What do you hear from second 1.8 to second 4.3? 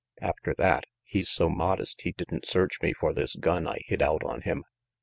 he didn't search me for this gun I hid out